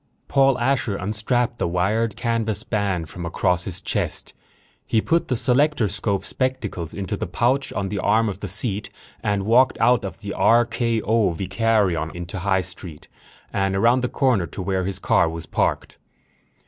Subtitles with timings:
[0.27, 4.33] Paul Asher unstrapped the wired canvas band from across his chest.
[4.87, 8.89] He put the selectorscope spectacles into the pouch on the arm of the seat
[9.21, 11.33] and walked out of the R.K.O.
[11.35, 13.09] Vicarion into High Street
[13.53, 15.99] and around the corner to where his car was parked.